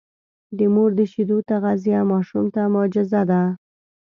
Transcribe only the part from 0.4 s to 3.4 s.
د مور د شیدو تغذیه ماشوم ته معجزه